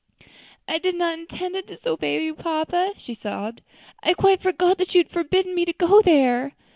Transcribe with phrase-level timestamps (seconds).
[0.67, 3.61] "I did not intend to disobey you, papa," she sobbed;
[4.01, 6.53] "I quite forgot that you had forbidden me to go there."